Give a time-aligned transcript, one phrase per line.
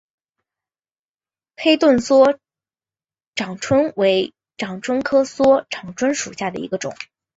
[1.57, 2.39] 黑盾梭
[3.35, 6.95] 长蝽为长蝽科梭长蝽属下的一个种。